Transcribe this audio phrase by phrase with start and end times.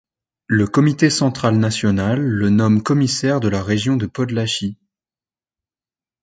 [0.47, 4.79] Le Comité central national le nomme commissaire de la région de Podlachie.